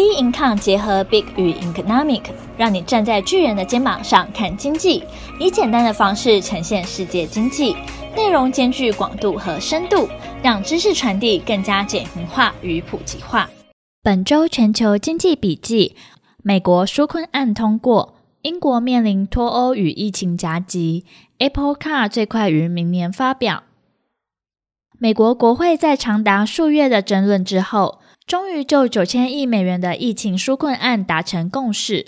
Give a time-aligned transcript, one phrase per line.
[0.00, 2.22] B income 结合 Big 与 Economic，
[2.56, 5.04] 让你站在巨人的肩膀上看经济，
[5.38, 7.76] 以简单的方式呈现世界经济，
[8.16, 10.08] 内容兼具广度和深度，
[10.42, 13.50] 让知识传递更加简明化与普及化。
[14.02, 15.94] 本周全球经济笔记：
[16.42, 21.04] 美国纾困案通过，英国面临脱欧与疫情夹击
[21.36, 23.64] ，Apple Car 最快于明年发表。
[24.98, 27.98] 美国国会在长达数月的争论之后。
[28.26, 32.06] 终于就九千亿美元的疫情纾困案达成共识。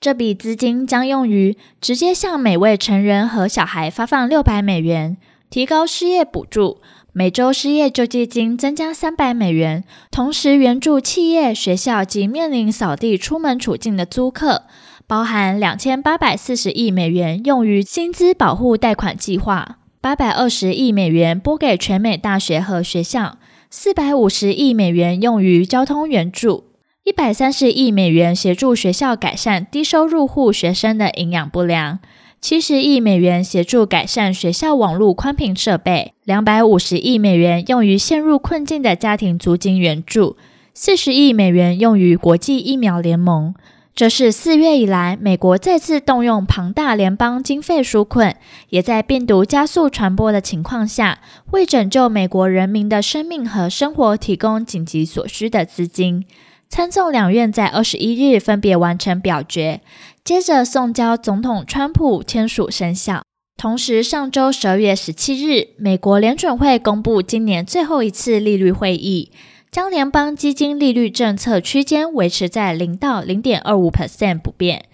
[0.00, 5.16] 这笔资金将用于直接向每位成人和小孩发放六百美元，
[5.48, 6.80] 提高失业补助，
[7.12, 14.64] 每周失业救济金增加三百美元，同时援助企业、学校及面临扫地出门处境的租客，
[15.06, 23.38] 包含两千八百四十亿美元用于薪资保护贷款计划，八百二十亿美元拨给全美大学和学校。
[23.74, 26.64] 四百五十亿美元用于交通援助，
[27.04, 31.98] 一百三十亿美元协助学校改善低收入户学生的营养不良，
[32.38, 40.36] 七十亿美元协助改善学校网络宽频设备，两百五十亿美元用于陷入困境的家庭租金援助，
[40.74, 43.54] 四十亿美元用于国际疫苗联盟。
[43.94, 48.34] 这是四月以来，美国再次动用庞大联邦经费纾困，
[48.70, 56.24] 也在病毒加速传播的情况下，为拯救美国人民的生命和生活提供紧急所需的资金。
[56.70, 59.82] 参众两院在二十一日分别完成表决，
[60.24, 63.22] 接着送交总统川普签署生效。
[63.58, 69.30] 同时，上周十二月十七日，美国联准会公布今年最后一次利率会议。
[69.72, 74.84] 将联邦基金利率政策区间维持在零到零点二五 percent 不变，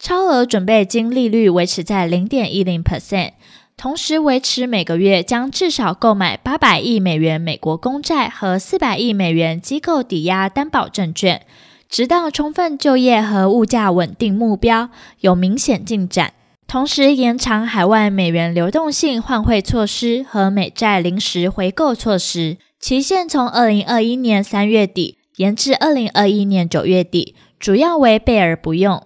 [0.00, 3.34] 超额准备金利率维持在零点一零 percent，
[3.76, 11.42] 同时维持每个月将至少购买八百亿美元美国公债和四百亿美元机构抵押担保证券，
[11.88, 16.32] 直到充分就业和物价稳定目标有明显进展。
[16.66, 22.56] 同时延长海外美元流动性换汇措施和美债临时回购措施。
[22.78, 29.02] 期限从二零二一年三月底延至二零二一年九月底，主要为备而不用。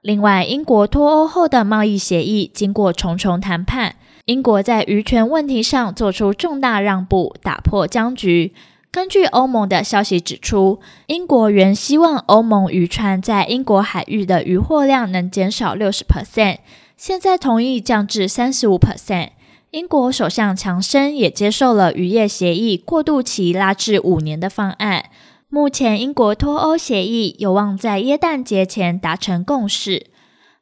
[0.00, 8.54] 另外，英国脱欧后的贸易协议经过重重谈判，英国在渔权问题上做出重大让步，打破僵局。
[8.90, 16.56] 根据欧盟的消息指出，英国原希望欧盟渔船在英国海域的渔获量能减少六十 percent，
[16.96, 19.28] 现在同意降至三十五 percent。
[19.70, 25.10] 英国首相强生也接受了渔业协议过渡期拉至五年的方案。
[25.48, 30.06] 目前，英国脱欧协议有望在耶诞节前达成共识。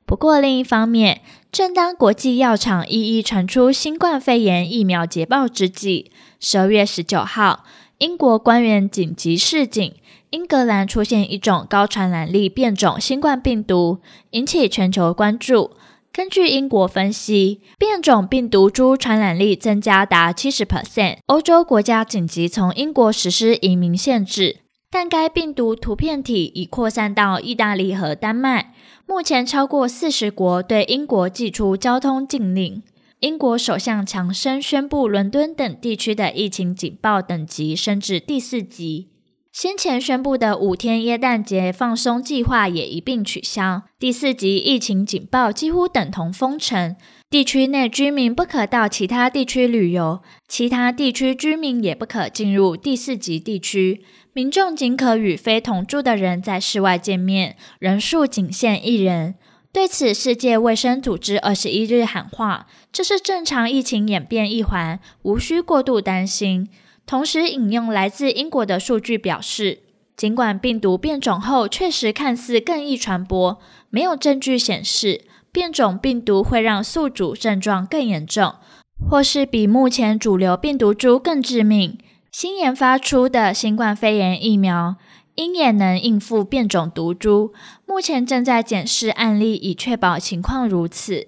[0.05, 7.65] 不过，另一方面，正当国际药厂一一传出新冠肺炎疫苗捷报之际，十二月十九号，
[7.97, 9.95] 英国官员紧急示警，
[10.29, 14.01] 英格兰出现一种高传染力变种新冠病毒，
[14.33, 15.71] 引起全球关注。
[16.19, 21.19] 根据英国分析，变种病毒株传染力增加达七十 percent。
[21.27, 24.57] 欧洲国家紧急从英国实施移民限制，
[24.91, 28.75] 但该病毒突变体已扩散到意大利和丹麦。
[29.07, 32.83] 目前，超过四十国对英国寄出交通禁令。
[33.21, 39.07] 英国首相强生宣布，伦敦等地区的疫情警报等级升至第四级。
[39.61, 43.83] 先前宣布的五天耶诞节放松计划也一并取消。
[43.99, 46.95] 第四级疫情警报几乎等同封城，
[47.29, 54.05] 地区内居民不可到其他地区旅游，其他地区居民也不可进入第四级地区。
[54.33, 59.35] 民众仅可与非同住的人在室外见面，人数仅限一人。
[59.73, 66.69] 对此，世界卫生组织二十一日喊话：“这是正常疫情演变一环，无需过度担心。”
[67.09, 69.79] 同时引用来自英国的数据表示，
[70.15, 73.59] 尽管病毒变种后确实看似更易传播，
[73.89, 78.57] 没有证据显示变种病毒会让宿主症状更严重，
[79.09, 81.99] 或是比目前主流病毒株更致命。
[82.31, 84.97] 新研发出的新冠肺炎疫苗
[85.37, 87.55] 应也能应付变种毒株，
[87.87, 91.27] 目前正在检视案例，以确保情况如此。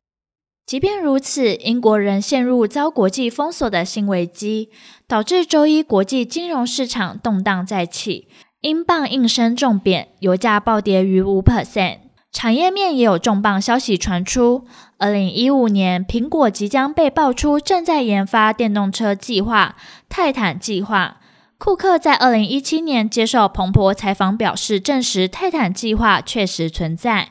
[0.71, 4.69] 即便如此，英国仍陷入遭国际封锁的新危机，
[5.09, 8.29] 导致周一国际金融市场动荡再起，
[8.61, 11.97] 英镑应声重贬，油价暴跌逾五 percent。
[12.31, 14.65] 产业面也有重磅消息传出：
[14.99, 19.75] 二零一五年，苹果即将被爆出正在研发电动车计划——
[20.09, 21.17] 泰坦计划。
[21.59, 27.31] 库克在二零一七年接受彭博采访表示，证实泰坦计划确实存在。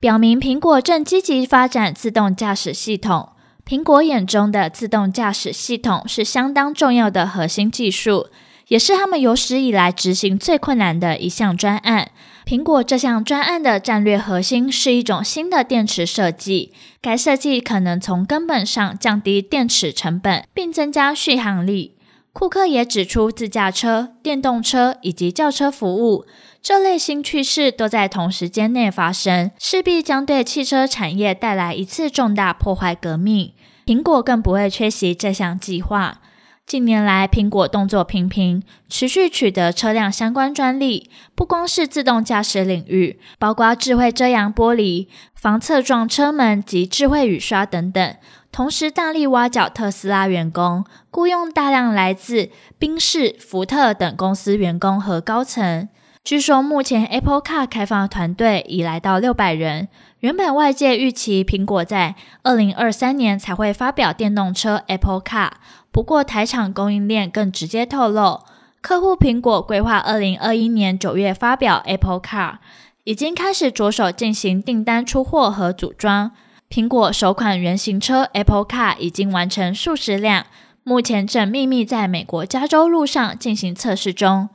[0.00, 3.30] 表明苹果正积极发展自动驾驶系统。
[3.66, 8.28] 苹果眼中的自动驾驶系统是相当重要的核心技术，
[8.68, 12.10] 也是他们有史以来执行最困难的一项专案。
[12.44, 21.93] 苹果这项专案的战略核心是一种新的电池设计，该设计可能从根本上降低电池成本，并增加续航力。
[22.34, 26.26] 库克也指出，自驾车、电动车以及轿车服务
[26.60, 33.52] 这类新趋势都在同时间内发生，势必将对汽车产业带来一次重大破坏革命。
[33.86, 36.20] 苹果更不会缺席这项计划。
[36.66, 48.16] 近年来，苹果动作频频，持续取得车辆相关专利，不光是自动驾驶领域，包括智慧遮阳玻璃、防侧撞车门及智慧雨刷等等。
[48.54, 55.88] 同时，大力挖角特斯拉员工，雇佣大量来自宾士、福特等公司员工和高层。
[56.22, 59.88] 据说，目前 Apple Car 开发团队已来到六百人。
[60.20, 62.14] 原本外界预期苹果在
[62.44, 65.50] 二零二三年才会发表电动车 Apple Car。
[65.90, 68.44] 不过，台厂供应链更直接透露，
[68.80, 72.58] 客户苹果规划二零二一年九月发表 Apple Car，
[73.02, 76.30] 已经开始着手进行订单出货和组装。
[76.74, 80.44] 苹果首款原型车 Apple Car 已经完成数十辆，
[80.82, 84.48] 目前正秘密在美国加州路上进行测试中。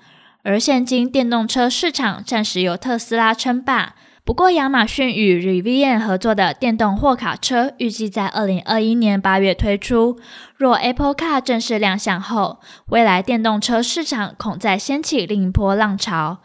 [0.43, 3.95] 而现今电动车市场暂时由特斯拉称霸。
[4.25, 10.19] 不过，亚马逊与 Rivian 合作的电动货卡车预计在二零二一年八月推出。
[10.57, 16.39] 若 Apple Car 正式亮相后，未来电动车市场恐再掀起另一波浪潮。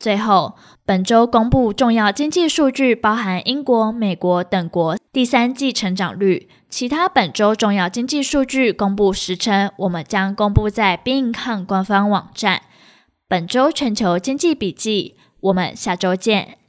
[0.00, 0.54] 最后，
[0.86, 6.48] 本周公布重要经济数据，包含英国、美国等国第三季成长率。
[6.70, 12.62] 其他本周重要经济数据公布时程，我们将公布在 BingCon 官方网站。
[13.28, 16.56] 本周全球经济笔记，我们下周见。